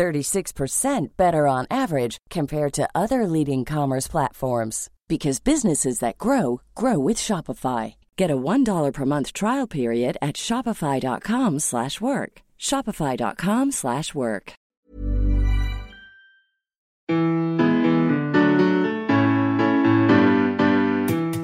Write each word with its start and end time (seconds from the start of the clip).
36% 0.00 1.08
better 1.18 1.46
on 1.46 1.66
average 1.70 2.16
compared 2.30 2.72
to 2.72 2.88
other 2.94 3.26
leading 3.26 3.66
commerce 3.66 4.08
platforms 4.08 4.88
because 5.08 5.40
businesses 5.40 5.98
that 5.98 6.16
grow 6.16 6.62
grow 6.74 6.98
with 6.98 7.18
Shopify. 7.18 7.96
Get 8.16 8.30
a 8.30 8.36
$1 8.36 8.94
per 8.94 9.04
month 9.04 9.34
trial 9.34 9.66
period 9.66 10.16
at 10.22 10.36
shopify.com/work. 10.36 12.42
shopify.com/work. 12.58 14.52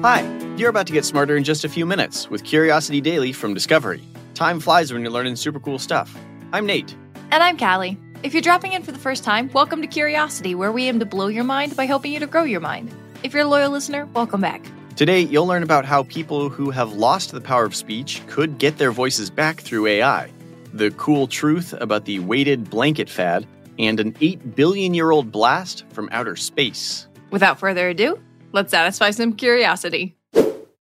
Hi, 0.07 0.21
you're 0.57 0.69
about 0.69 0.87
to 0.87 0.93
get 0.93 1.05
smarter 1.05 1.37
in 1.37 1.43
just 1.43 1.65
a 1.65 1.69
few 1.69 1.85
minutes 1.85 2.29
with 2.31 2.43
Curiosity 2.43 3.01
Daily 3.01 3.33
from 3.33 3.53
Discovery. 3.53 4.01
Time 4.33 4.59
flies 4.59 4.91
when 4.91 5.03
you're 5.03 5.11
learning 5.11 5.35
super 5.35 5.59
cool 5.59 5.79
stuff. 5.79 6.17
I'm 6.53 6.65
Nate. 6.65 6.95
And 7.29 7.43
I'm 7.43 7.57
Calli. 7.57 7.97
If 8.23 8.33
you're 8.33 8.41
dropping 8.41 8.73
in 8.73 8.81
for 8.81 8.91
the 8.91 8.97
first 8.97 9.23
time, 9.23 9.47
welcome 9.53 9.79
to 9.81 9.87
Curiosity, 9.87 10.55
where 10.55 10.71
we 10.71 10.87
aim 10.87 10.99
to 10.99 11.05
blow 11.05 11.27
your 11.27 11.43
mind 11.43 11.75
by 11.75 11.85
helping 11.85 12.11
you 12.11 12.19
to 12.19 12.25
grow 12.25 12.43
your 12.43 12.59
mind. 12.59 12.91
If 13.21 13.31
you're 13.31 13.43
a 13.43 13.47
loyal 13.47 13.69
listener, 13.69 14.07
welcome 14.07 14.41
back. 14.41 14.65
Today, 14.95 15.21
you'll 15.21 15.45
learn 15.45 15.61
about 15.61 15.85
how 15.85 16.01
people 16.01 16.49
who 16.49 16.71
have 16.71 16.93
lost 16.93 17.31
the 17.31 17.39
power 17.39 17.63
of 17.63 17.75
speech 17.75 18.23
could 18.25 18.57
get 18.57 18.79
their 18.79 18.91
voices 18.91 19.29
back 19.29 19.61
through 19.61 19.85
AI, 19.85 20.31
the 20.73 20.89
cool 20.91 21.27
truth 21.27 21.73
about 21.73 22.05
the 22.05 22.17
weighted 22.17 22.71
blanket 22.71 23.07
fad, 23.07 23.45
and 23.77 23.99
an 23.99 24.15
8 24.19 24.55
billion 24.55 24.95
year 24.95 25.11
old 25.11 25.31
blast 25.31 25.85
from 25.89 26.09
outer 26.11 26.35
space. 26.35 27.07
Without 27.29 27.59
further 27.59 27.89
ado, 27.89 28.19
let's 28.51 28.71
satisfy 28.71 29.11
some 29.11 29.33
curiosity. 29.33 30.15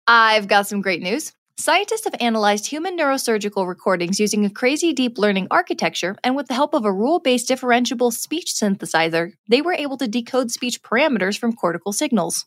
I've 0.08 0.48
got 0.48 0.68
some 0.68 0.82
great 0.82 1.02
news. 1.02 1.34
Scientists 1.60 2.04
have 2.04 2.14
analyzed 2.20 2.68
human 2.68 2.96
neurosurgical 2.96 3.68
recordings 3.68 4.20
using 4.20 4.46
a 4.46 4.50
crazy 4.50 4.94
deep 4.94 5.18
learning 5.18 5.48
architecture, 5.50 6.16
and 6.24 6.36
with 6.36 6.48
the 6.48 6.54
help 6.54 6.76
of 6.76 6.86
a 6.86 6.92
rule 6.92 7.20
based 7.20 7.50
differentiable 7.50 8.14
speech 8.14 8.54
synthesizer, 8.54 9.34
they 9.50 9.62
were 9.62 9.74
able 9.74 9.98
to 9.98 10.08
decode 10.08 10.52
speech 10.52 10.84
parameters 10.84 11.38
from 11.38 11.52
cortical 11.54 11.92
signals. 11.92 12.46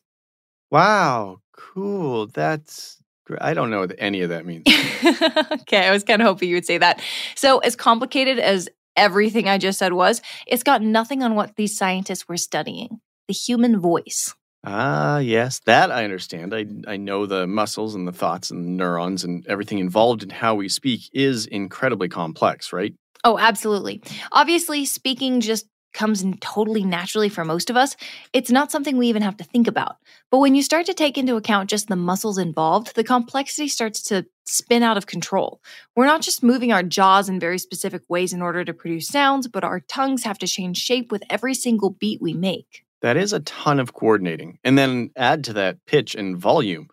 Wow, 0.71 1.41
cool. 1.57 2.29
That's 2.29 3.03
great. 3.27 3.43
I 3.43 3.53
don't 3.53 3.71
know 3.71 3.81
what 3.81 3.97
any 3.99 4.23
of 4.23 4.29
that 4.31 4.47
means. 4.47 4.63
okay, 5.63 5.89
I 5.89 5.91
was 5.91 6.05
kind 6.05 6.23
of 6.23 6.29
hoping 6.29 6.49
you 6.49 6.55
would 6.55 6.67
say 6.67 6.79
that. 6.79 7.03
So, 7.35 7.59
as 7.59 7.75
complicated 7.75 8.39
as 8.39 8.69
everything 8.95 9.49
I 9.49 9.59
just 9.59 9.81
said 9.81 9.93
was, 9.93 10.23
it's 10.47 10.63
got 10.63 10.83
nothing 10.83 11.25
on 11.25 11.35
what 11.35 11.57
these 11.57 11.77
scientists 11.77 12.29
were 12.29 12.37
studying 12.37 13.01
the 13.27 13.35
human 13.35 13.81
voice. 13.81 14.35
Ah, 14.63 15.19
yes, 15.19 15.61
that 15.65 15.91
I 15.91 16.05
understand. 16.05 16.55
I 16.55 16.67
I 16.87 16.97
know 16.99 17.25
the 17.25 17.47
muscles 17.47 17.95
and 17.95 18.07
the 18.07 18.13
thoughts 18.13 18.51
and 18.51 18.65
the 18.65 18.69
neurons 18.69 19.25
and 19.25 19.47
everything 19.47 19.79
involved 19.79 20.23
in 20.23 20.31
how 20.31 20.55
we 20.55 20.69
speak 20.69 21.09
is 21.15 21.47
incredibly 21.47 22.09
complex, 22.09 22.73
right? 22.73 22.95
Oh, 23.25 23.39
absolutely. 23.39 24.03
Obviously, 24.33 24.85
speaking 24.85 25.41
just 25.41 25.67
comes 25.93 26.25
totally 26.41 26.85
naturally 26.85 27.29
for 27.29 27.45
most 27.45 27.69
of 27.69 27.77
us. 27.77 27.97
It's 28.33 28.51
not 28.51 28.71
something 28.71 28.97
we 28.97 29.09
even 29.09 29.23
have 29.23 29.37
to 29.39 29.45
think 29.45 29.67
about. 29.67 29.97
But 30.31 30.39
when 30.39 30.55
you 30.55 30.63
start 30.63 30.87
to 30.87 30.95
take 30.95 31.19
into 31.19 31.37
account 31.37 31.69
just 31.69 31.89
the 31.89 31.97
muscles 31.97 32.39
involved, 32.39 32.95
the 32.95 33.03
complexity 33.03 33.67
starts 33.67 34.03
to 34.05 34.27
spin 34.47 34.83
out 34.83 34.97
of 34.97 35.07
control. 35.07 35.61
We're 35.97 36.07
not 36.07 36.23
just 36.23 36.43
moving 36.43 36.73
our 36.73 36.83
jaws 36.85 37.29
in 37.29 37.41
very 37.41 37.59
specific 37.59 38.03
ways 38.09 38.33
in 38.33 38.41
order 38.43 38.65
to 38.65 38.73
produce 38.75 39.09
sounds, 39.09 39.49
but 39.49 39.65
our 39.65 39.81
tongues 39.81 40.23
have 40.25 40.39
to 40.39 40.47
change 40.47 40.77
shape 40.77 41.11
with 41.11 41.25
every 41.29 41.55
single 41.55 41.91
beat 41.91 42.23
we 42.23 42.35
make. 42.35 42.85
That 43.03 43.17
is 43.17 43.33
a 43.33 43.41
ton 43.41 43.81
of 43.81 43.95
coordinating. 43.95 44.59
And 44.63 44.77
then 44.77 45.11
add 45.17 45.45
to 45.45 45.55
that 45.55 45.79
pitch 45.87 46.15
and 46.15 46.37
volume. 46.37 46.89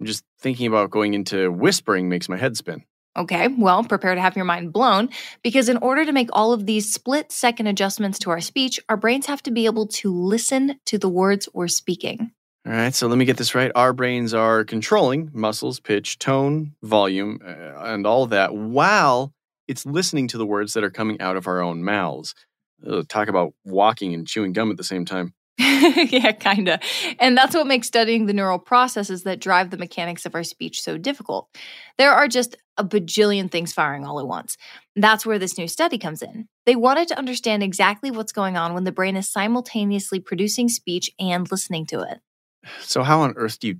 I'm 0.00 0.06
Just 0.06 0.24
thinking 0.40 0.66
about 0.66 0.90
going 0.90 1.14
into 1.14 1.50
whispering 1.52 2.08
makes 2.08 2.28
my 2.28 2.36
head 2.36 2.56
spin. 2.56 2.84
Okay, 3.16 3.48
well, 3.48 3.84
prepare 3.84 4.14
to 4.14 4.20
have 4.22 4.36
your 4.36 4.46
mind 4.46 4.72
blown 4.72 5.10
because 5.42 5.68
in 5.68 5.76
order 5.78 6.06
to 6.06 6.12
make 6.12 6.30
all 6.32 6.54
of 6.54 6.64
these 6.64 6.90
split 6.90 7.30
second 7.30 7.66
adjustments 7.66 8.18
to 8.20 8.30
our 8.30 8.40
speech, 8.40 8.80
our 8.88 8.96
brains 8.96 9.26
have 9.26 9.42
to 9.42 9.50
be 9.50 9.66
able 9.66 9.86
to 9.88 10.14
listen 10.14 10.80
to 10.86 10.96
the 10.96 11.10
words 11.10 11.46
we're 11.52 11.68
speaking. 11.68 12.32
All 12.64 12.72
right, 12.72 12.94
so 12.94 13.08
let 13.08 13.18
me 13.18 13.24
get 13.24 13.36
this 13.36 13.54
right. 13.54 13.70
Our 13.74 13.92
brains 13.92 14.32
are 14.32 14.64
controlling 14.64 15.30
muscles, 15.34 15.78
pitch, 15.78 16.18
tone, 16.18 16.74
volume, 16.82 17.40
uh, 17.44 17.84
and 17.84 18.06
all 18.06 18.26
that 18.28 18.54
while 18.54 19.34
it's 19.68 19.84
listening 19.84 20.28
to 20.28 20.38
the 20.38 20.46
words 20.46 20.72
that 20.72 20.84
are 20.84 20.90
coming 20.90 21.20
out 21.20 21.36
of 21.36 21.46
our 21.46 21.60
own 21.60 21.84
mouths. 21.84 22.34
Ugh, 22.86 23.06
talk 23.08 23.28
about 23.28 23.52
walking 23.64 24.14
and 24.14 24.26
chewing 24.26 24.52
gum 24.52 24.70
at 24.70 24.76
the 24.76 24.84
same 24.84 25.04
time. 25.04 25.34
yeah, 25.58 26.32
kind 26.32 26.68
of. 26.68 26.80
And 27.18 27.36
that's 27.36 27.54
what 27.54 27.66
makes 27.66 27.86
studying 27.86 28.26
the 28.26 28.32
neural 28.32 28.58
processes 28.58 29.24
that 29.24 29.40
drive 29.40 29.70
the 29.70 29.76
mechanics 29.76 30.24
of 30.24 30.34
our 30.34 30.44
speech 30.44 30.80
so 30.80 30.96
difficult. 30.96 31.48
There 31.98 32.12
are 32.12 32.26
just 32.26 32.56
a 32.78 32.84
bajillion 32.84 33.50
things 33.50 33.72
firing 33.72 34.04
all 34.04 34.18
at 34.18 34.26
once. 34.26 34.56
That's 34.96 35.26
where 35.26 35.38
this 35.38 35.58
new 35.58 35.68
study 35.68 35.98
comes 35.98 36.22
in. 36.22 36.48
They 36.64 36.74
wanted 36.74 37.08
to 37.08 37.18
understand 37.18 37.62
exactly 37.62 38.10
what's 38.10 38.32
going 38.32 38.56
on 38.56 38.72
when 38.72 38.84
the 38.84 38.92
brain 38.92 39.16
is 39.16 39.28
simultaneously 39.28 40.20
producing 40.20 40.68
speech 40.68 41.10
and 41.18 41.50
listening 41.50 41.86
to 41.86 42.00
it. 42.00 42.20
So, 42.80 43.02
how 43.02 43.20
on 43.20 43.34
earth 43.36 43.58
do 43.58 43.68
you 43.68 43.78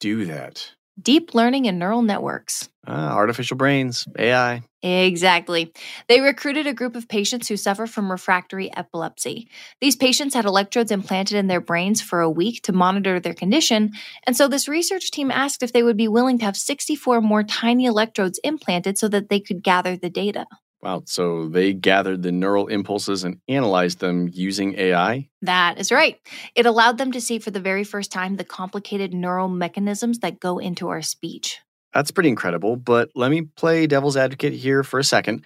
do 0.00 0.26
that? 0.26 0.75
Deep 1.00 1.34
learning 1.34 1.68
and 1.68 1.78
neural 1.78 2.00
networks. 2.00 2.70
Ah, 2.86 3.14
artificial 3.14 3.56
brains, 3.56 4.06
AI. 4.18 4.62
Exactly. 4.82 5.72
They 6.08 6.20
recruited 6.20 6.66
a 6.66 6.72
group 6.72 6.96
of 6.96 7.08
patients 7.08 7.48
who 7.48 7.56
suffer 7.56 7.86
from 7.86 8.10
refractory 8.10 8.74
epilepsy. 8.74 9.50
These 9.80 9.96
patients 9.96 10.34
had 10.34 10.44
electrodes 10.44 10.90
implanted 10.90 11.36
in 11.36 11.48
their 11.48 11.60
brains 11.60 12.00
for 12.00 12.20
a 12.20 12.30
week 12.30 12.62
to 12.62 12.72
monitor 12.72 13.20
their 13.20 13.34
condition, 13.34 13.92
and 14.26 14.36
so 14.36 14.48
this 14.48 14.68
research 14.68 15.10
team 15.10 15.30
asked 15.30 15.62
if 15.62 15.72
they 15.72 15.82
would 15.82 15.96
be 15.96 16.08
willing 16.08 16.38
to 16.38 16.44
have 16.44 16.56
64 16.56 17.20
more 17.20 17.42
tiny 17.42 17.84
electrodes 17.84 18.40
implanted 18.42 18.96
so 18.96 19.08
that 19.08 19.28
they 19.28 19.40
could 19.40 19.62
gather 19.62 19.96
the 19.96 20.10
data. 20.10 20.46
Wow, 20.86 21.02
so 21.04 21.48
they 21.48 21.72
gathered 21.72 22.22
the 22.22 22.30
neural 22.30 22.68
impulses 22.68 23.24
and 23.24 23.40
analyzed 23.48 23.98
them 23.98 24.30
using 24.32 24.78
AI? 24.78 25.28
That 25.42 25.80
is 25.80 25.90
right. 25.90 26.20
It 26.54 26.64
allowed 26.64 26.96
them 26.96 27.10
to 27.10 27.20
see 27.20 27.40
for 27.40 27.50
the 27.50 27.58
very 27.58 27.82
first 27.82 28.12
time 28.12 28.36
the 28.36 28.44
complicated 28.44 29.12
neural 29.12 29.48
mechanisms 29.48 30.20
that 30.20 30.38
go 30.38 30.58
into 30.60 30.86
our 30.86 31.02
speech. 31.02 31.58
That's 31.92 32.12
pretty 32.12 32.28
incredible, 32.28 32.76
but 32.76 33.10
let 33.16 33.32
me 33.32 33.42
play 33.42 33.88
devil's 33.88 34.16
advocate 34.16 34.52
here 34.52 34.84
for 34.84 35.00
a 35.00 35.04
second. 35.04 35.44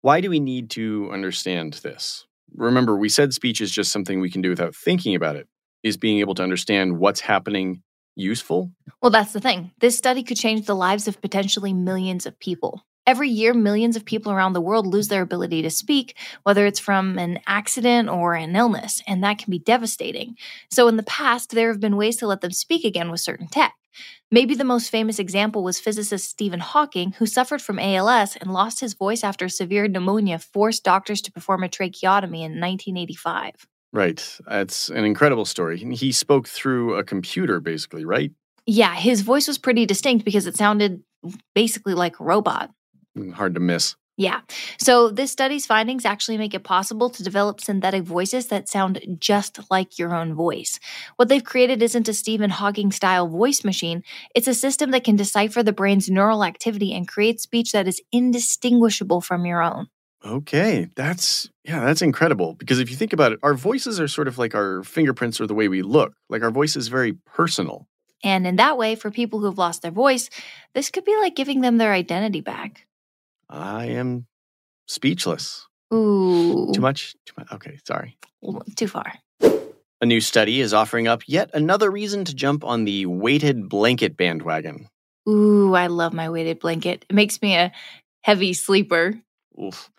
Why 0.00 0.20
do 0.20 0.28
we 0.28 0.40
need 0.40 0.70
to 0.70 1.08
understand 1.12 1.74
this? 1.74 2.26
Remember, 2.56 2.96
we 2.96 3.08
said 3.08 3.32
speech 3.32 3.60
is 3.60 3.70
just 3.70 3.92
something 3.92 4.18
we 4.18 4.28
can 4.28 4.42
do 4.42 4.50
without 4.50 4.74
thinking 4.74 5.14
about 5.14 5.36
it. 5.36 5.46
Is 5.84 5.98
being 5.98 6.18
able 6.18 6.34
to 6.34 6.42
understand 6.42 6.98
what's 6.98 7.20
happening 7.20 7.84
useful? 8.16 8.72
Well, 9.00 9.12
that's 9.12 9.32
the 9.32 9.40
thing. 9.40 9.70
This 9.78 9.96
study 9.96 10.24
could 10.24 10.36
change 10.36 10.66
the 10.66 10.74
lives 10.74 11.06
of 11.06 11.22
potentially 11.22 11.72
millions 11.72 12.26
of 12.26 12.40
people. 12.40 12.82
Every 13.06 13.28
year, 13.28 13.54
millions 13.54 13.96
of 13.96 14.04
people 14.04 14.30
around 14.30 14.52
the 14.52 14.60
world 14.60 14.86
lose 14.86 15.08
their 15.08 15.22
ability 15.22 15.62
to 15.62 15.70
speak, 15.70 16.16
whether 16.42 16.66
it's 16.66 16.78
from 16.78 17.18
an 17.18 17.40
accident 17.46 18.08
or 18.08 18.34
an 18.34 18.54
illness, 18.54 19.02
and 19.06 19.24
that 19.24 19.38
can 19.38 19.50
be 19.50 19.58
devastating. 19.58 20.36
So, 20.70 20.86
in 20.86 20.96
the 20.96 21.02
past, 21.02 21.50
there 21.50 21.68
have 21.68 21.80
been 21.80 21.96
ways 21.96 22.16
to 22.18 22.26
let 22.26 22.40
them 22.40 22.52
speak 22.52 22.84
again 22.84 23.10
with 23.10 23.20
certain 23.20 23.48
tech. 23.48 23.74
Maybe 24.30 24.54
the 24.54 24.64
most 24.64 24.90
famous 24.90 25.18
example 25.18 25.64
was 25.64 25.80
physicist 25.80 26.30
Stephen 26.30 26.60
Hawking, 26.60 27.12
who 27.12 27.26
suffered 27.26 27.60
from 27.60 27.80
ALS 27.80 28.36
and 28.36 28.52
lost 28.52 28.80
his 28.80 28.94
voice 28.94 29.24
after 29.24 29.48
severe 29.48 29.88
pneumonia 29.88 30.38
forced 30.38 30.84
doctors 30.84 31.20
to 31.22 31.32
perform 31.32 31.64
a 31.64 31.68
tracheotomy 31.68 32.38
in 32.38 32.60
1985. 32.60 33.66
Right. 33.92 34.38
That's 34.46 34.88
an 34.90 35.04
incredible 35.04 35.44
story. 35.44 35.78
He 35.78 36.12
spoke 36.12 36.46
through 36.46 36.94
a 36.94 37.02
computer, 37.02 37.58
basically, 37.58 38.04
right? 38.04 38.30
Yeah, 38.66 38.94
his 38.94 39.22
voice 39.22 39.48
was 39.48 39.58
pretty 39.58 39.84
distinct 39.84 40.24
because 40.24 40.46
it 40.46 40.56
sounded 40.56 41.02
basically 41.54 41.94
like 41.94 42.20
a 42.20 42.24
robot. 42.24 42.70
Hard 43.34 43.54
to 43.54 43.60
miss. 43.60 43.96
Yeah. 44.20 44.40
So, 44.78 45.08
this 45.08 45.32
study's 45.32 45.64
findings 45.64 46.04
actually 46.04 46.36
make 46.36 46.52
it 46.52 46.62
possible 46.62 47.08
to 47.08 47.22
develop 47.22 47.58
synthetic 47.58 48.02
voices 48.02 48.48
that 48.48 48.68
sound 48.68 49.00
just 49.18 49.58
like 49.70 49.98
your 49.98 50.14
own 50.14 50.34
voice. 50.34 50.78
What 51.16 51.28
they've 51.28 51.42
created 51.42 51.82
isn't 51.82 52.06
a 52.06 52.12
Stephen 52.12 52.50
Hawking 52.50 52.92
style 52.92 53.28
voice 53.28 53.64
machine, 53.64 54.02
it's 54.34 54.46
a 54.46 54.52
system 54.52 54.90
that 54.90 55.04
can 55.04 55.16
decipher 55.16 55.62
the 55.62 55.72
brain's 55.72 56.10
neural 56.10 56.44
activity 56.44 56.92
and 56.92 57.08
create 57.08 57.40
speech 57.40 57.72
that 57.72 57.88
is 57.88 58.02
indistinguishable 58.12 59.22
from 59.22 59.46
your 59.46 59.62
own. 59.62 59.86
Okay, 60.22 60.88
that's 60.96 61.48
yeah, 61.64 61.82
that's 61.86 62.02
incredible 62.02 62.54
because 62.54 62.78
if 62.78 62.90
you 62.90 62.96
think 62.96 63.14
about 63.14 63.32
it, 63.32 63.38
our 63.42 63.54
voices 63.54 63.98
are 63.98 64.08
sort 64.08 64.28
of 64.28 64.36
like 64.36 64.54
our 64.54 64.82
fingerprints 64.82 65.40
or 65.40 65.46
the 65.46 65.54
way 65.54 65.68
we 65.68 65.80
look. 65.80 66.12
Like 66.28 66.42
our 66.42 66.50
voice 66.50 66.76
is 66.76 66.88
very 66.88 67.14
personal. 67.14 67.86
And 68.22 68.46
in 68.46 68.56
that 68.56 68.76
way, 68.76 68.96
for 68.96 69.10
people 69.10 69.40
who've 69.40 69.56
lost 69.56 69.80
their 69.80 69.90
voice, 69.90 70.28
this 70.74 70.90
could 70.90 71.06
be 71.06 71.16
like 71.16 71.34
giving 71.34 71.62
them 71.62 71.78
their 71.78 71.94
identity 71.94 72.42
back. 72.42 72.86
I 73.50 73.86
am 73.86 74.26
speechless. 74.86 75.66
Ooh. 75.92 76.70
Too 76.72 76.80
much? 76.80 77.14
Too 77.26 77.34
much. 77.36 77.52
Okay, 77.52 77.78
sorry. 77.84 78.16
Too 78.76 78.86
far. 78.86 79.12
A 80.00 80.06
new 80.06 80.20
study 80.20 80.60
is 80.60 80.72
offering 80.72 81.08
up 81.08 81.22
yet 81.26 81.50
another 81.52 81.90
reason 81.90 82.24
to 82.24 82.34
jump 82.34 82.64
on 82.64 82.84
the 82.84 83.06
weighted 83.06 83.68
blanket 83.68 84.16
bandwagon. 84.16 84.88
Ooh, 85.28 85.74
I 85.74 85.88
love 85.88 86.14
my 86.14 86.30
weighted 86.30 86.60
blanket. 86.60 87.04
It 87.10 87.14
makes 87.14 87.42
me 87.42 87.56
a 87.56 87.72
heavy 88.22 88.54
sleeper. 88.54 89.20
Oof. 89.62 89.90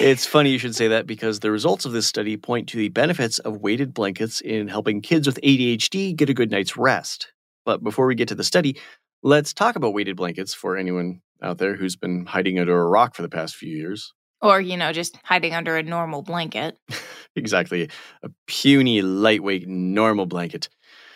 It's 0.00 0.26
funny 0.26 0.50
you 0.50 0.58
should 0.58 0.74
say 0.74 0.88
that 0.88 1.06
because 1.06 1.40
the 1.40 1.50
results 1.50 1.84
of 1.84 1.92
this 1.92 2.06
study 2.06 2.36
point 2.36 2.68
to 2.70 2.76
the 2.76 2.88
benefits 2.88 3.38
of 3.38 3.60
weighted 3.62 3.94
blankets 3.94 4.40
in 4.40 4.68
helping 4.68 5.00
kids 5.00 5.26
with 5.26 5.40
ADHD 5.42 6.16
get 6.16 6.28
a 6.28 6.34
good 6.34 6.50
night's 6.50 6.76
rest. 6.76 7.32
But 7.64 7.82
before 7.84 8.06
we 8.06 8.14
get 8.14 8.28
to 8.28 8.34
the 8.34 8.44
study, 8.44 8.78
let's 9.26 9.52
talk 9.52 9.74
about 9.74 9.92
weighted 9.92 10.16
blankets 10.16 10.54
for 10.54 10.76
anyone 10.76 11.20
out 11.42 11.58
there 11.58 11.74
who's 11.74 11.96
been 11.96 12.26
hiding 12.26 12.60
under 12.60 12.80
a 12.80 12.86
rock 12.86 13.14
for 13.14 13.22
the 13.22 13.28
past 13.28 13.56
few 13.56 13.76
years. 13.76 14.14
Or, 14.40 14.60
you 14.60 14.76
know, 14.76 14.92
just 14.92 15.18
hiding 15.24 15.52
under 15.52 15.76
a 15.76 15.82
normal 15.82 16.22
blanket. 16.22 16.78
exactly. 17.36 17.90
A 18.22 18.30
puny, 18.46 19.02
lightweight, 19.02 19.66
normal 19.66 20.26
blanket. 20.26 20.68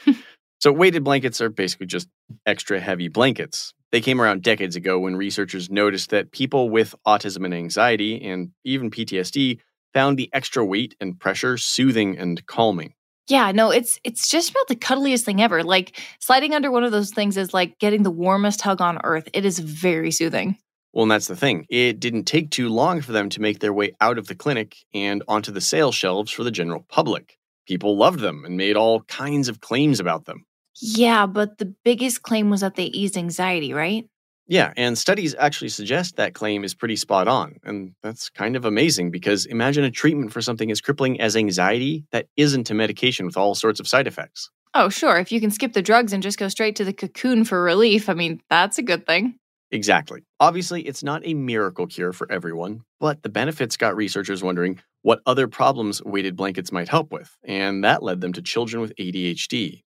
so, 0.61 0.73
weighted 0.73 1.05
blankets 1.05 1.41
are 1.41 1.51
basically 1.51 1.87
just 1.87 2.09
extra 2.45 2.81
heavy 2.81 3.07
blankets. 3.07 3.73
They 3.93 4.01
came 4.01 4.21
around 4.21 4.43
decades 4.43 4.75
ago 4.75 4.99
when 4.99 5.17
researchers 5.17 5.71
noticed 5.71 6.11
that 6.11 6.33
people 6.33 6.69
with 6.71 6.95
autism 7.07 7.45
and 7.45 7.55
anxiety, 7.55 8.21
and 8.29 8.51
even 8.65 8.91
PTSD, 8.91 9.61
found 9.95 10.19
the 10.19 10.31
extra 10.33 10.65
weight 10.65 10.97
and 11.01 11.19
pressure 11.19 11.57
soothing 11.57 12.19
and 12.19 12.45
calming. 12.47 12.95
Yeah, 13.29 13.53
no, 13.53 13.71
it's 13.71 13.99
it's 14.03 14.29
just 14.29 14.51
about 14.51 14.69
the 14.69 14.77
cuddliest 14.77 15.25
thing 15.25 15.41
ever. 15.41 15.63
Like 15.63 16.01
sliding 16.19 16.55
under 16.55 16.71
one 16.71 16.85
of 16.85 16.93
those 16.93 17.11
things 17.11 17.37
is 17.37 17.55
like 17.55 17.79
getting 17.79 18.03
the 18.03 18.11
warmest 18.11 18.61
hug 18.61 18.81
on 18.81 18.99
earth. 19.05 19.29
It 19.33 19.45
is 19.45 19.59
very 19.59 20.11
soothing. 20.11 20.57
Well, 20.93 21.05
and 21.05 21.11
that's 21.11 21.29
the 21.29 21.37
thing. 21.37 21.67
It 21.71 22.01
didn't 22.01 22.25
take 22.25 22.51
too 22.51 22.69
long 22.69 23.01
for 23.01 23.13
them 23.13 23.29
to 23.31 23.41
make 23.41 23.61
their 23.61 23.73
way 23.73 23.93
out 24.01 24.19
of 24.19 24.27
the 24.27 24.35
clinic 24.35 24.77
and 24.93 25.23
onto 25.29 25.53
the 25.53 25.61
sales 25.61 25.95
shelves 25.95 26.33
for 26.33 26.43
the 26.43 26.51
general 26.51 26.85
public. 26.89 27.39
People 27.67 27.97
loved 27.97 28.19
them 28.19 28.45
and 28.45 28.57
made 28.57 28.77
all 28.77 29.03
kinds 29.03 29.49
of 29.49 29.61
claims 29.61 30.01
about 30.01 30.25
them. 30.25 30.45
Yeah, 30.81 31.27
but 31.27 31.59
the 31.59 31.73
biggest 31.85 32.23
claim 32.23 32.51
was 32.51 32.63
that 32.63 32.75
they 32.75 32.87
eased 32.87 33.17
anxiety, 33.17 33.73
right? 33.73 34.09
Yeah, 34.51 34.73
and 34.77 34.99
studies 34.99 35.37
actually 35.39 35.69
suggest 35.69 36.17
that 36.17 36.35
claim 36.35 36.65
is 36.65 36.75
pretty 36.75 36.97
spot 36.97 37.29
on. 37.29 37.61
And 37.63 37.93
that's 38.03 38.29
kind 38.29 38.57
of 38.57 38.65
amazing 38.65 39.13
because 39.13 39.47
imagine 39.47 39.85
a 39.85 39.93
treatment 39.93 40.33
for 40.33 40.43
something 40.43 40.73
as 40.73 40.81
crippling 40.81 41.21
as 41.21 41.37
anxiety 41.37 42.05
that 42.11 42.27
isn't 42.37 42.69
a 42.69 42.75
medication 42.75 43.27
with 43.27 43.37
all 43.37 43.55
sorts 43.55 43.79
of 43.79 43.87
side 43.87 44.09
effects. 44.09 44.51
Oh, 44.75 44.89
sure. 44.89 45.19
If 45.19 45.31
you 45.31 45.41
can 45.41 45.53
skip 45.53 45.73
the 45.73 45.83
drugs 45.83 46.13
and 46.13 46.21
just 46.21 46.37
go 46.37 46.49
straight 46.49 46.75
to 46.77 46.85
the 46.85 46.93
cocoon 46.93 47.45
for 47.45 47.63
relief, 47.63 48.09
I 48.09 48.15
mean, 48.15 48.41
that's 48.51 48.77
a 48.77 48.83
good 48.83 49.07
thing. 49.07 49.37
Exactly. 49.71 50.25
Obviously, 50.41 50.83
it's 50.83 51.05
not 51.05 51.23
a 51.25 51.35
miracle 51.35 51.87
cure 51.87 52.13
for 52.13 52.31
everyone, 52.31 52.83
but 52.99 53.23
the 53.23 53.29
benefits 53.29 53.77
got 53.77 53.95
researchers 53.95 54.43
wondering 54.43 54.81
what 55.03 55.21
other 55.27 55.47
problems 55.47 56.03
weighted 56.03 56.35
blankets 56.35 56.73
might 56.73 56.89
help 56.89 57.13
with, 57.13 57.37
and 57.45 57.85
that 57.85 58.03
led 58.03 58.21
them 58.21 58.33
to 58.33 58.43
children 58.43 58.81
with 58.81 58.97
ADHD. 58.97 59.83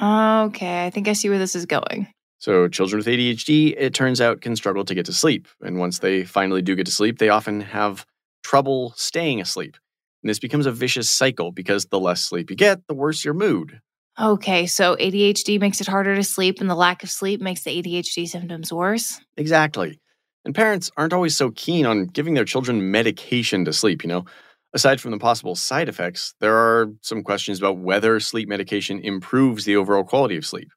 Okay, 0.00 0.86
I 0.86 0.90
think 0.90 1.08
I 1.08 1.12
see 1.12 1.28
where 1.28 1.38
this 1.38 1.54
is 1.54 1.66
going. 1.66 2.08
So, 2.38 2.68
children 2.68 2.98
with 2.98 3.06
ADHD, 3.06 3.74
it 3.76 3.94
turns 3.94 4.20
out, 4.20 4.40
can 4.40 4.56
struggle 4.56 4.84
to 4.84 4.94
get 4.94 5.06
to 5.06 5.12
sleep. 5.12 5.48
And 5.62 5.78
once 5.78 6.00
they 6.00 6.24
finally 6.24 6.62
do 6.62 6.76
get 6.76 6.86
to 6.86 6.92
sleep, 6.92 7.18
they 7.18 7.30
often 7.30 7.60
have 7.62 8.04
trouble 8.44 8.92
staying 8.96 9.40
asleep. 9.40 9.76
And 10.22 10.30
this 10.30 10.38
becomes 10.38 10.66
a 10.66 10.72
vicious 10.72 11.08
cycle 11.08 11.50
because 11.52 11.86
the 11.86 12.00
less 12.00 12.22
sleep 12.22 12.50
you 12.50 12.56
get, 12.56 12.86
the 12.88 12.94
worse 12.94 13.24
your 13.24 13.34
mood. 13.34 13.80
Okay, 14.18 14.66
so 14.66 14.96
ADHD 14.96 15.60
makes 15.60 15.80
it 15.80 15.86
harder 15.86 16.14
to 16.14 16.24
sleep, 16.24 16.60
and 16.60 16.70
the 16.70 16.74
lack 16.74 17.02
of 17.02 17.10
sleep 17.10 17.40
makes 17.40 17.64
the 17.64 17.82
ADHD 17.82 18.26
symptoms 18.26 18.72
worse? 18.72 19.20
Exactly. 19.36 20.00
And 20.44 20.54
parents 20.54 20.90
aren't 20.96 21.12
always 21.12 21.36
so 21.36 21.50
keen 21.50 21.84
on 21.84 22.06
giving 22.06 22.34
their 22.34 22.44
children 22.44 22.90
medication 22.90 23.64
to 23.66 23.72
sleep, 23.72 24.04
you 24.04 24.08
know? 24.08 24.24
Aside 24.72 25.00
from 25.00 25.10
the 25.10 25.18
possible 25.18 25.54
side 25.54 25.88
effects, 25.88 26.34
there 26.40 26.54
are 26.54 26.88
some 27.02 27.22
questions 27.22 27.58
about 27.58 27.78
whether 27.78 28.18
sleep 28.20 28.48
medication 28.48 29.00
improves 29.00 29.64
the 29.64 29.76
overall 29.76 30.04
quality 30.04 30.36
of 30.36 30.46
sleep. 30.46 30.70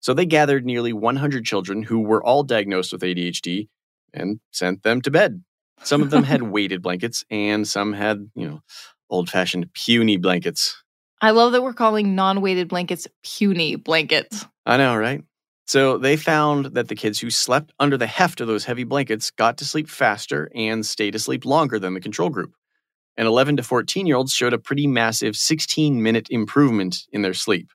So 0.00 0.14
they 0.14 0.26
gathered 0.26 0.64
nearly 0.64 0.92
100 0.92 1.44
children 1.44 1.82
who 1.82 2.00
were 2.00 2.24
all 2.24 2.42
diagnosed 2.42 2.92
with 2.92 3.02
ADHD 3.02 3.68
and 4.12 4.40
sent 4.50 4.82
them 4.82 5.02
to 5.02 5.10
bed. 5.10 5.44
Some 5.82 6.02
of 6.02 6.10
them 6.10 6.24
had 6.24 6.42
weighted 6.50 6.82
blankets 6.82 7.24
and 7.30 7.68
some 7.68 7.92
had, 7.92 8.30
you 8.34 8.48
know, 8.48 8.60
old-fashioned 9.10 9.72
puny 9.74 10.16
blankets. 10.16 10.82
I 11.20 11.32
love 11.32 11.52
that 11.52 11.62
we're 11.62 11.74
calling 11.74 12.14
non-weighted 12.14 12.68
blankets 12.68 13.06
puny 13.22 13.76
blankets. 13.76 14.46
I 14.64 14.78
know, 14.78 14.96
right? 14.96 15.22
So 15.66 15.98
they 15.98 16.16
found 16.16 16.66
that 16.74 16.88
the 16.88 16.94
kids 16.94 17.20
who 17.20 17.30
slept 17.30 17.72
under 17.78 17.96
the 17.96 18.06
heft 18.06 18.40
of 18.40 18.48
those 18.48 18.64
heavy 18.64 18.84
blankets 18.84 19.30
got 19.30 19.58
to 19.58 19.64
sleep 19.64 19.88
faster 19.88 20.50
and 20.54 20.84
stayed 20.84 21.14
asleep 21.14 21.44
longer 21.44 21.78
than 21.78 21.94
the 21.94 22.00
control 22.00 22.30
group. 22.30 22.54
And 23.16 23.26
11 23.28 23.58
to 23.58 23.62
14 23.62 24.06
year 24.06 24.16
olds 24.16 24.32
showed 24.32 24.54
a 24.54 24.58
pretty 24.58 24.86
massive 24.86 25.36
16 25.36 26.02
minute 26.02 26.28
improvement 26.30 27.04
in 27.12 27.22
their 27.22 27.34
sleep 27.34 27.70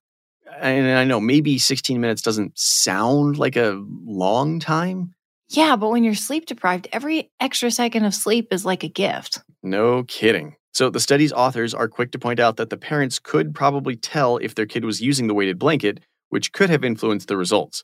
and 0.62 0.98
I 0.98 1.04
know 1.04 1.20
maybe 1.20 1.58
16 1.58 2.00
minutes 2.00 2.22
doesn't 2.22 2.58
sound 2.58 3.38
like 3.38 3.56
a 3.56 3.84
long 4.06 4.60
time. 4.60 5.14
Yeah, 5.50 5.76
but 5.76 5.90
when 5.90 6.04
you're 6.04 6.16
sleep 6.16 6.46
deprived, 6.46 6.88
every 6.92 7.32
extra 7.40 7.70
second 7.70 8.06
of 8.06 8.16
sleep 8.16 8.48
is 8.52 8.66
like 8.66 8.84
a 8.84 8.90
gift. 8.90 9.42
No 9.62 10.04
kidding. 10.04 10.56
So 10.74 10.90
the 10.90 11.00
study's 11.00 11.32
authors 11.32 11.74
are 11.74 11.88
quick 11.88 12.12
to 12.12 12.20
point 12.20 12.40
out 12.40 12.58
that 12.58 12.70
the 12.70 12.78
parents 12.78 13.20
could 13.20 13.56
probably 13.56 13.96
tell 13.96 14.38
if 14.38 14.56
their 14.56 14.66
kid 14.66 14.84
was 14.84 15.02
using 15.02 15.28
the 15.28 15.34
weighted 15.34 15.60
blanket, 15.60 16.02
which 16.30 16.52
could 16.52 16.70
have 16.70 16.84
influenced 16.84 17.28
the 17.28 17.38
results. 17.38 17.84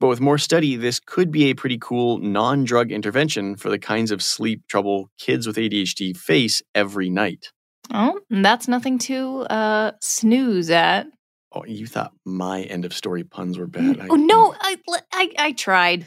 But 0.00 0.08
with 0.08 0.20
more 0.20 0.38
study, 0.38 0.76
this 0.76 0.98
could 0.98 1.30
be 1.30 1.44
a 1.50 1.54
pretty 1.54 1.78
cool 1.78 2.18
non 2.18 2.64
drug 2.64 2.90
intervention 2.90 3.56
for 3.56 3.68
the 3.68 3.78
kinds 3.78 4.10
of 4.10 4.22
sleep 4.22 4.66
trouble 4.66 5.10
kids 5.18 5.46
with 5.46 5.56
ADHD 5.56 6.16
face 6.16 6.62
every 6.74 7.10
night. 7.10 7.52
Oh, 7.92 8.18
that's 8.30 8.66
nothing 8.66 8.98
to 9.00 9.40
uh, 9.42 9.92
snooze 10.00 10.70
at. 10.70 11.06
Oh, 11.54 11.64
you 11.66 11.86
thought 11.86 12.12
my 12.24 12.62
end 12.62 12.84
of 12.84 12.94
story 12.94 13.24
puns 13.24 13.58
were 13.58 13.66
bad. 13.66 14.00
I, 14.00 14.06
oh 14.08 14.14
no, 14.16 14.54
I, 14.60 14.76
I 15.12 15.30
I 15.38 15.52
tried. 15.52 16.06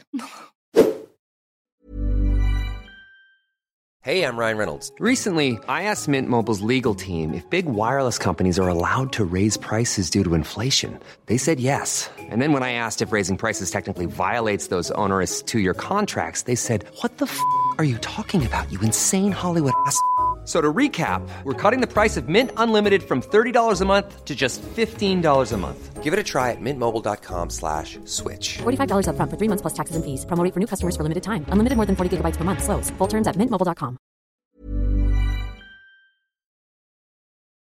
hey, 4.02 4.22
I'm 4.24 4.36
Ryan 4.36 4.56
Reynolds. 4.58 4.92
Recently, 5.00 5.58
I 5.68 5.82
asked 5.84 6.06
Mint 6.08 6.28
Mobile's 6.28 6.60
legal 6.60 6.94
team 6.94 7.34
if 7.34 7.48
big 7.50 7.66
wireless 7.66 8.18
companies 8.18 8.56
are 8.58 8.68
allowed 8.68 9.12
to 9.14 9.24
raise 9.24 9.56
prices 9.56 10.10
due 10.10 10.22
to 10.24 10.34
inflation. 10.34 10.98
They 11.26 11.38
said 11.38 11.58
yes. 11.60 12.08
And 12.18 12.40
then 12.40 12.52
when 12.52 12.62
I 12.62 12.72
asked 12.72 13.02
if 13.02 13.10
raising 13.12 13.36
prices 13.36 13.70
technically 13.70 14.06
violates 14.06 14.68
those 14.68 14.90
onerous 14.92 15.42
two-year 15.42 15.74
contracts, 15.74 16.42
they 16.42 16.54
said, 16.56 16.84
"What 17.02 17.18
the 17.18 17.26
f- 17.26 17.40
are 17.78 17.84
you 17.84 17.98
talking 17.98 18.44
about? 18.46 18.70
You 18.72 18.80
insane 18.80 19.32
Hollywood 19.32 19.74
ass." 19.86 20.00
So 20.46 20.60
to 20.60 20.72
recap, 20.72 21.28
we're 21.42 21.60
cutting 21.60 21.80
the 21.80 21.92
price 21.92 22.16
of 22.16 22.28
Mint 22.28 22.52
Unlimited 22.56 23.02
from 23.02 23.20
$30 23.20 23.80
a 23.80 23.84
month 23.84 24.24
to 24.24 24.34
just 24.36 24.62
$15 24.62 25.52
a 25.52 25.56
month. 25.56 26.04
Give 26.04 26.12
it 26.12 26.20
a 26.20 26.22
try 26.22 26.52
at 26.52 26.60
mintmobile.com 26.60 27.50
slash 27.50 27.98
switch. 28.04 28.58
$45 28.58 29.08
up 29.08 29.16
front 29.16 29.28
for 29.28 29.36
three 29.36 29.48
months 29.48 29.62
plus 29.62 29.74
taxes 29.74 29.96
and 29.96 30.04
fees. 30.04 30.24
Promoting 30.24 30.52
for 30.52 30.60
new 30.60 30.68
customers 30.68 30.96
for 30.96 31.02
limited 31.02 31.24
time. 31.24 31.44
Unlimited 31.48 31.74
more 31.76 31.84
than 31.84 31.96
40 31.96 32.18
gigabytes 32.18 32.36
per 32.36 32.44
month. 32.44 32.62
Slows. 32.62 32.90
Full 32.90 33.08
terms 33.08 33.26
at 33.26 33.34
mintmobile.com. 33.34 33.98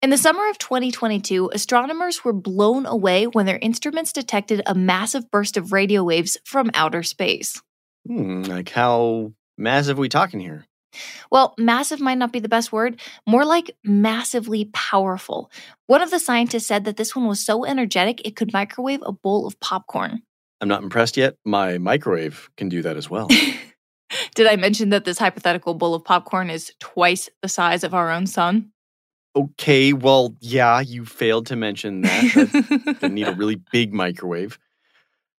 In 0.01 0.09
the 0.09 0.17
summer 0.17 0.49
of 0.49 0.57
2022, 0.57 1.51
astronomers 1.53 2.25
were 2.25 2.33
blown 2.33 2.85
away 2.87 3.25
when 3.27 3.45
their 3.45 3.59
instruments 3.61 4.11
detected 4.11 4.63
a 4.65 4.73
massive 4.73 5.29
burst 5.29 5.57
of 5.57 5.71
radio 5.71 6.03
waves 6.03 6.37
from 6.43 6.71
outer 6.73 7.03
space. 7.03 7.61
Hmm, 8.07 8.41
like 8.41 8.69
how 8.69 9.31
massive 9.57 9.97
we 9.99 10.09
talking 10.09 10.39
here? 10.41 10.65
Well, 11.31 11.53
massive 11.57 11.99
might 11.99 12.17
not 12.17 12.31
be 12.31 12.39
the 12.39 12.49
best 12.49 12.71
word, 12.71 12.99
more 13.27 13.45
like 13.45 13.71
massively 13.83 14.69
powerful. 14.73 15.51
One 15.87 16.01
of 16.01 16.11
the 16.11 16.19
scientists 16.19 16.67
said 16.67 16.85
that 16.85 16.97
this 16.97 17.15
one 17.15 17.27
was 17.27 17.43
so 17.43 17.65
energetic 17.65 18.25
it 18.25 18.35
could 18.35 18.53
microwave 18.53 19.01
a 19.03 19.11
bowl 19.11 19.47
of 19.47 19.59
popcorn. 19.59 20.21
I'm 20.61 20.67
not 20.67 20.83
impressed 20.83 21.17
yet. 21.17 21.35
My 21.43 21.77
microwave 21.77 22.49
can 22.57 22.69
do 22.69 22.81
that 22.83 22.97
as 22.97 23.09
well. 23.09 23.27
Did 24.35 24.47
I 24.47 24.55
mention 24.55 24.89
that 24.89 25.05
this 25.05 25.19
hypothetical 25.19 25.73
bowl 25.73 25.95
of 25.95 26.05
popcorn 26.05 26.49
is 26.49 26.71
twice 26.79 27.29
the 27.41 27.49
size 27.49 27.83
of 27.83 27.93
our 27.93 28.11
own 28.11 28.27
sun? 28.27 28.71
Okay, 29.35 29.93
well, 29.93 30.35
yeah, 30.39 30.79
you 30.79 31.05
failed 31.05 31.47
to 31.47 31.55
mention 31.55 32.01
that. 32.01 32.99
I 33.01 33.07
need 33.07 33.27
a 33.27 33.33
really 33.33 33.55
big 33.55 33.93
microwave. 33.93 34.59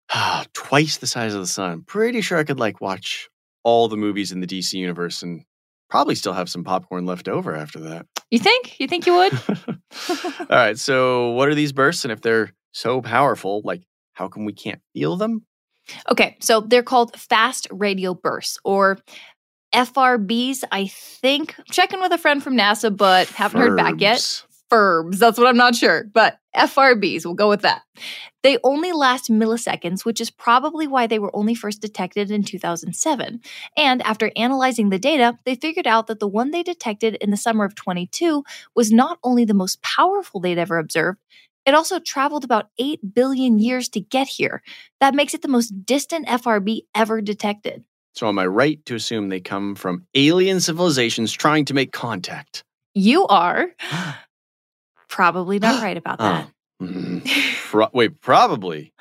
twice 0.53 0.99
the 0.99 1.07
size 1.07 1.35
of 1.35 1.41
the 1.41 1.47
sun. 1.47 1.83
Pretty 1.83 2.21
sure 2.21 2.39
I 2.39 2.45
could 2.45 2.59
like 2.59 2.81
watch 2.81 3.29
all 3.65 3.89
the 3.89 3.97
movies 3.97 4.31
in 4.31 4.41
the 4.41 4.47
DC 4.47 4.75
universe 4.75 5.23
and 5.23 5.43
probably 5.91 6.15
still 6.15 6.33
have 6.33 6.49
some 6.49 6.65
popcorn 6.65 7.07
left 7.07 7.29
over 7.29 7.55
after 7.55 7.81
that. 7.81 8.07
You 8.31 8.39
think? 8.39 8.79
You 8.81 8.87
think 8.89 9.07
you 9.07 9.15
would? 9.15 9.33
all 10.11 10.47
right. 10.51 10.79
So, 10.79 11.31
what 11.31 11.49
are 11.49 11.55
these 11.55 11.73
bursts? 11.73 12.05
And 12.05 12.13
if 12.13 12.21
they're 12.21 12.53
so 12.73 13.01
powerful, 13.01 13.63
like, 13.65 13.83
how 14.13 14.29
come 14.29 14.45
we 14.45 14.53
can't 14.53 14.81
feel 14.93 15.17
them? 15.17 15.45
Okay. 16.11 16.37
So, 16.41 16.61
they're 16.61 16.83
called 16.83 17.17
fast 17.19 17.67
radio 17.71 18.15
bursts 18.15 18.59
or 18.65 18.99
FRBs, 19.75 20.65
I 20.71 20.87
think. 20.87 21.55
checking 21.71 22.01
with 22.01 22.13
a 22.13 22.19
friend 22.19 22.43
from 22.43 22.57
NASA, 22.57 22.97
but 22.97 23.29
haven't 23.29 23.61
Furbs. 23.61 23.65
heard 23.69 23.77
back 23.77 24.01
yet. 24.01 24.45
FIRBs. 24.75 25.19
That's 25.19 25.39
what 25.39 25.47
I'm 25.47 25.57
not 25.57 25.75
sure, 25.75 26.05
but 26.13 26.39
FRBs, 26.57 27.25
we'll 27.25 27.35
go 27.35 27.49
with 27.49 27.63
that. 27.63 27.83
They 28.43 28.59
only 28.63 28.93
last 28.93 29.31
milliseconds, 29.31 30.05
which 30.05 30.21
is 30.21 30.31
probably 30.31 30.87
why 30.87 31.07
they 31.07 31.19
were 31.19 31.35
only 31.35 31.55
first 31.55 31.81
detected 31.81 32.31
in 32.31 32.43
2007. 32.43 33.41
And 33.77 34.03
after 34.03 34.31
analyzing 34.37 34.91
the 34.91 34.99
data, 34.99 35.39
they 35.45 35.55
figured 35.55 35.87
out 35.87 36.09
that 36.09 36.21
the 36.21 36.29
one 36.29 36.51
they 36.51 36.63
detected 36.63 37.17
in 37.17 37.31
the 37.31 37.37
summer 37.37 37.65
of 37.65 37.75
22 37.75 38.45
was 38.75 38.93
not 38.93 39.19
only 39.23 39.45
the 39.45 39.55
most 39.55 39.83
powerful 39.83 40.41
they'd 40.41 40.59
ever 40.59 40.79
observed, 40.79 41.19
it 41.67 41.75
also 41.75 41.99
traveled 41.99 42.45
about 42.45 42.69
8 42.79 43.15
billion 43.15 43.59
years 43.59 43.89
to 43.91 44.01
get 44.01 44.29
here. 44.29 44.63
That 45.01 45.15
makes 45.15 45.33
it 45.33 45.43
the 45.43 45.49
most 45.49 45.87
distant 45.87 46.27
FRB 46.27 46.83
ever 46.95 47.23
detected. 47.23 47.85
So, 48.15 48.29
am 48.29 48.39
I 48.39 48.47
right 48.47 48.85
to 48.87 48.95
assume 48.95 49.29
they 49.29 49.41
come 49.41 49.75
from 49.75 50.07
alien 50.15 50.61
civilizations 50.61 51.33
trying 51.33 51.65
to 51.65 51.75
make 51.75 51.93
contact? 51.93 52.63
You 52.95 53.27
are 53.27 53.69
probably 55.15 55.61
not 55.61 55.83
right 55.83 55.97
about 55.97 56.19
that. 56.19 56.49
Oh. 56.81 56.85
Mm. 56.85 57.25
Pro- 57.71 57.91
wait, 57.93 58.21
probably. 58.21 58.93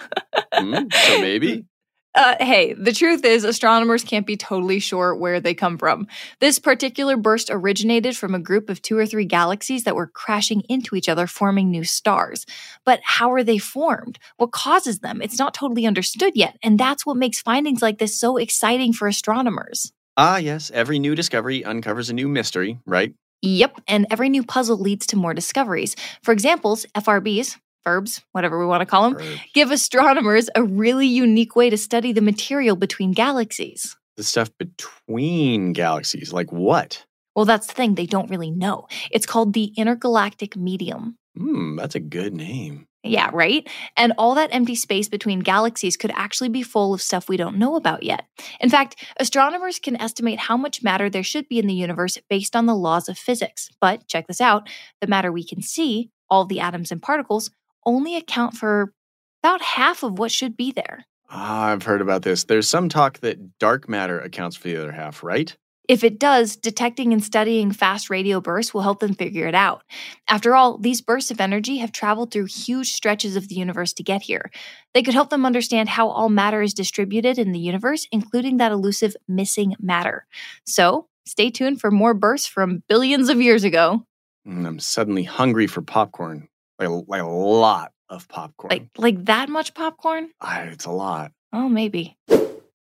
Mm, 0.53 0.93
so 0.93 1.20
maybe. 1.20 1.65
Uh, 2.15 2.36
hey, 2.39 2.74
the 2.74 2.91
truth 2.91 3.25
is, 3.25 3.43
astronomers 3.43 4.03
can't 4.03 4.27
be 4.27 4.38
totally 4.38 4.77
sure 4.77 5.15
where 5.15 5.39
they 5.39 5.55
come 5.55 5.79
from. 5.79 6.05
This 6.39 6.60
particular 6.60 7.17
burst 7.17 7.50
originated 7.51 8.15
from 8.15 8.36
a 8.36 8.39
group 8.39 8.70
of 8.70 8.84
two 8.84 8.96
or 8.96 9.08
three 9.08 9.25
galaxies 9.25 9.84
that 9.86 9.96
were 9.96 10.05
crashing 10.05 10.62
into 10.70 10.96
each 10.96 11.10
other, 11.10 11.25
forming 11.25 11.72
new 11.72 11.84
stars. 11.84 12.46
But 12.86 13.00
how 13.03 13.32
are 13.32 13.43
they 13.43 13.58
formed? 13.58 14.20
What 14.38 14.51
causes 14.51 15.00
them? 15.00 15.24
It's 15.24 15.39
not 15.39 15.55
totally 15.55 15.88
understood 15.88 16.34
yet. 16.36 16.55
And 16.62 16.79
that's 16.79 17.03
what 17.03 17.17
makes 17.17 17.41
findings 17.41 17.82
like 17.82 17.98
this 17.98 18.20
so 18.20 18.38
exciting 18.38 18.93
for 18.93 19.08
astronomers. 19.08 19.91
Ah, 20.15 20.38
yes, 20.38 20.70
every 20.72 21.00
new 21.00 21.15
discovery 21.15 21.65
uncovers 21.65 22.12
a 22.12 22.13
new 22.13 22.27
mystery, 22.27 22.77
right? 22.86 23.15
Yep, 23.43 23.81
and 23.88 24.07
every 24.09 24.29
new 24.29 24.41
puzzle 24.43 24.77
leads 24.77 25.05
to 25.07 25.17
more 25.17 25.33
discoveries. 25.33 25.95
For 26.23 26.31
examples, 26.31 26.85
FRBs, 26.95 27.57
FIRBs, 27.85 28.21
whatever 28.31 28.57
we 28.57 28.65
want 28.65 28.79
to 28.81 28.85
call 28.85 29.03
them, 29.12 29.17
Or 29.21 29.35
give 29.53 29.69
astronomers 29.69 30.50
a 30.55 30.63
really 30.63 31.07
unique 31.07 31.53
way 31.55 31.69
to 31.69 31.75
study 31.77 32.13
the 32.13 32.21
material 32.21 32.75
between 32.77 33.12
galaxies. 33.12 33.95
the 34.15 34.23
stuff 34.23 34.50
between 34.57 35.73
galaxies, 35.73 36.31
like 36.31 36.51
what? 36.53 37.05
Well, 37.35 37.45
that's 37.45 37.67
the 37.67 37.73
thing, 37.73 37.95
they 37.95 38.05
don't 38.05 38.29
really 38.29 38.51
know. 38.51 38.88
It's 39.12 39.25
called 39.25 39.53
the 39.53 39.73
intergalactic 39.75 40.55
medium. 40.55 41.17
Hmm, 41.35 41.75
that's 41.75 41.95
a 41.95 42.00
good 42.00 42.33
name. 42.33 42.85
Yeah, 43.05 43.29
right? 43.33 43.67
And 43.98 44.13
all 44.17 44.36
that 44.36 44.53
empty 44.53 44.75
space 44.75 45.10
between 45.10 45.41
galaxies 45.41 45.98
could 45.98 46.12
actually 46.15 46.48
be 46.48 46.63
full 46.63 46.93
of 46.93 47.01
stuff 47.01 47.27
we 47.27 47.36
don't 47.36 47.57
know 47.57 47.75
about 47.75 48.03
yet. 48.03 48.25
In 48.62 48.69
fact, 48.69 49.03
astronomers 49.17 49.77
can 49.77 50.00
estimate 50.01 50.39
how 50.39 50.55
much 50.55 50.81
matter 50.81 51.10
there 51.10 51.24
should 51.24 51.50
be 51.50 51.60
in 51.60 51.67
the 51.67 51.74
universe 51.74 52.17
based 52.29 52.55
on 52.55 52.65
the 52.65 52.75
laws 52.75 53.10
of 53.10 53.17
physics. 53.17 53.69
But 53.81 54.07
check 54.07 54.27
this 54.27 54.39
out 54.39 54.69
the 55.01 55.07
matter 55.07 55.33
we 55.33 55.45
can 55.45 55.62
see, 55.62 56.12
all 56.29 56.45
the 56.45 56.62
atoms 56.62 56.93
and 56.93 57.01
particles, 57.01 57.51
only 57.86 58.15
account 58.15 58.55
for 58.55 58.93
about 59.43 59.62
half 59.62 60.03
of 60.03 60.17
what 60.17 60.31
should 60.31 60.55
be 60.55 60.72
there. 60.72 61.05
Ah, 61.29 61.72
I've 61.72 61.83
heard 61.83 62.00
about 62.00 62.22
this. 62.22 62.45
There's 62.45 62.69
some 62.69 62.88
talk 62.88 63.19
that 63.19 63.57
dark 63.60 63.89
matter 63.89 64.19
accounts 64.19 64.55
for 64.55 64.69
the 64.69 64.77
other 64.77 64.91
half, 64.93 65.24
right? 65.24 65.55
If 65.89 66.03
it 66.05 66.17
does, 66.17 66.55
detecting 66.55 67.11
and 67.11 67.21
studying 67.21 67.71
fast 67.71 68.09
radio 68.09 68.39
bursts 68.39 68.73
will 68.73 68.81
help 68.83 68.99
them 68.99 69.13
figure 69.13 69.47
it 69.47 69.55
out. 69.55 69.83
After 70.29 70.55
all, 70.55 70.77
these 70.77 71.01
bursts 71.01 71.29
of 71.29 71.41
energy 71.41 71.77
have 71.79 71.91
traveled 71.91 72.31
through 72.31 72.45
huge 72.45 72.93
stretches 72.93 73.35
of 73.35 73.49
the 73.49 73.55
universe 73.55 73.91
to 73.93 74.03
get 74.03 74.21
here. 74.21 74.49
They 74.93 75.03
could 75.03 75.13
help 75.13 75.29
them 75.29 75.45
understand 75.45 75.89
how 75.89 76.07
all 76.07 76.29
matter 76.29 76.61
is 76.61 76.73
distributed 76.73 77.37
in 77.37 77.51
the 77.51 77.59
universe, 77.59 78.07
including 78.13 78.57
that 78.57 78.71
elusive 78.71 79.15
missing 79.27 79.75
matter. 79.79 80.25
So, 80.65 81.07
stay 81.25 81.49
tuned 81.51 81.81
for 81.81 81.91
more 81.91 82.13
bursts 82.13 82.47
from 82.47 82.83
billions 82.87 83.27
of 83.27 83.41
years 83.41 83.65
ago. 83.65 84.05
Mm, 84.47 84.65
I'm 84.65 84.79
suddenly 84.79 85.23
hungry 85.23 85.67
for 85.67 85.81
popcorn. 85.81 86.47
Like, 86.79 86.89
a- 86.89 87.03
like 87.07 87.21
a 87.21 87.25
lot 87.27 87.91
of 88.09 88.27
popcorn. 88.29 88.69
Like 88.69 88.87
like 88.97 89.25
that 89.25 89.49
much 89.49 89.73
popcorn? 89.73 90.29
It's 90.41 90.85
a 90.85 90.91
lot. 90.91 91.31
Oh, 91.51 91.67
maybe. 91.67 92.17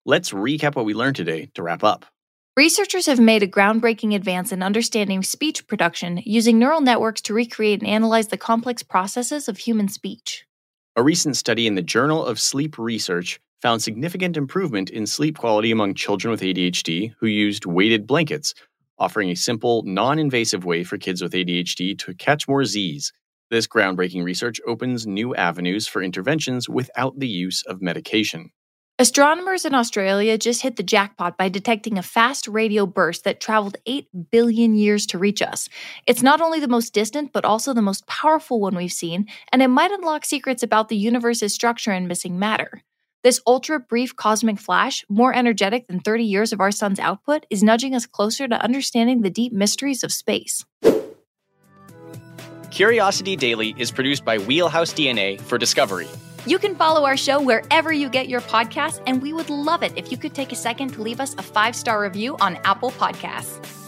Let's 0.06 0.30
recap 0.30 0.76
what 0.76 0.84
we 0.84 0.94
learned 0.94 1.16
today 1.16 1.50
to 1.54 1.62
wrap 1.62 1.82
up. 1.82 2.04
Researchers 2.56 3.06
have 3.06 3.18
made 3.18 3.42
a 3.42 3.48
groundbreaking 3.48 4.14
advance 4.14 4.52
in 4.52 4.62
understanding 4.62 5.24
speech 5.24 5.66
production 5.66 6.22
using 6.24 6.56
neural 6.56 6.80
networks 6.80 7.20
to 7.22 7.34
recreate 7.34 7.80
and 7.80 7.90
analyze 7.90 8.28
the 8.28 8.36
complex 8.36 8.80
processes 8.80 9.48
of 9.48 9.58
human 9.58 9.88
speech. 9.88 10.46
A 10.94 11.02
recent 11.02 11.36
study 11.36 11.66
in 11.66 11.74
the 11.74 11.82
Journal 11.82 12.24
of 12.24 12.38
Sleep 12.38 12.78
Research 12.78 13.40
found 13.60 13.82
significant 13.82 14.36
improvement 14.36 14.88
in 14.88 15.04
sleep 15.04 15.36
quality 15.36 15.72
among 15.72 15.94
children 15.94 16.30
with 16.30 16.42
ADHD 16.42 17.12
who 17.18 17.26
used 17.26 17.66
weighted 17.66 18.06
blankets, 18.06 18.54
offering 19.00 19.30
a 19.30 19.34
simple, 19.34 19.82
non 19.84 20.20
invasive 20.20 20.64
way 20.64 20.84
for 20.84 20.96
kids 20.96 21.20
with 21.20 21.32
ADHD 21.32 21.98
to 21.98 22.14
catch 22.14 22.46
more 22.46 22.64
Z's. 22.64 23.12
This 23.50 23.66
groundbreaking 23.66 24.22
research 24.22 24.60
opens 24.64 25.08
new 25.08 25.34
avenues 25.34 25.88
for 25.88 26.04
interventions 26.04 26.68
without 26.68 27.18
the 27.18 27.26
use 27.26 27.64
of 27.64 27.82
medication. 27.82 28.52
Astronomers 28.96 29.64
in 29.64 29.74
Australia 29.74 30.38
just 30.38 30.62
hit 30.62 30.76
the 30.76 30.84
jackpot 30.84 31.36
by 31.36 31.48
detecting 31.48 31.98
a 31.98 32.02
fast 32.02 32.46
radio 32.46 32.86
burst 32.86 33.24
that 33.24 33.40
traveled 33.40 33.76
8 33.86 34.06
billion 34.30 34.76
years 34.76 35.04
to 35.06 35.18
reach 35.18 35.42
us. 35.42 35.68
It's 36.06 36.22
not 36.22 36.40
only 36.40 36.60
the 36.60 36.68
most 36.68 36.94
distant, 36.94 37.32
but 37.32 37.44
also 37.44 37.74
the 37.74 37.82
most 37.82 38.06
powerful 38.06 38.60
one 38.60 38.76
we've 38.76 38.92
seen, 38.92 39.26
and 39.50 39.62
it 39.62 39.66
might 39.66 39.90
unlock 39.90 40.24
secrets 40.24 40.62
about 40.62 40.90
the 40.90 40.96
universe's 40.96 41.52
structure 41.52 41.90
and 41.90 42.06
missing 42.06 42.38
matter. 42.38 42.84
This 43.24 43.40
ultra 43.48 43.80
brief 43.80 44.14
cosmic 44.14 44.60
flash, 44.60 45.04
more 45.08 45.34
energetic 45.34 45.88
than 45.88 45.98
30 45.98 46.22
years 46.22 46.52
of 46.52 46.60
our 46.60 46.70
sun's 46.70 47.00
output, 47.00 47.46
is 47.50 47.64
nudging 47.64 47.96
us 47.96 48.06
closer 48.06 48.46
to 48.46 48.62
understanding 48.62 49.22
the 49.22 49.30
deep 49.30 49.52
mysteries 49.52 50.04
of 50.04 50.12
space. 50.12 50.64
Curiosity 52.70 53.34
Daily 53.34 53.74
is 53.76 53.90
produced 53.90 54.24
by 54.24 54.38
Wheelhouse 54.38 54.94
DNA 54.94 55.40
for 55.40 55.58
Discovery. 55.58 56.06
You 56.46 56.58
can 56.58 56.76
follow 56.76 57.06
our 57.06 57.16
show 57.16 57.40
wherever 57.40 57.90
you 57.90 58.10
get 58.10 58.28
your 58.28 58.42
podcasts, 58.42 59.02
and 59.06 59.22
we 59.22 59.32
would 59.32 59.48
love 59.48 59.82
it 59.82 59.92
if 59.96 60.12
you 60.12 60.18
could 60.18 60.34
take 60.34 60.52
a 60.52 60.56
second 60.56 60.92
to 60.92 61.02
leave 61.02 61.20
us 61.20 61.34
a 61.38 61.42
five 61.42 61.74
star 61.74 62.02
review 62.02 62.36
on 62.40 62.56
Apple 62.64 62.90
Podcasts. 62.90 63.83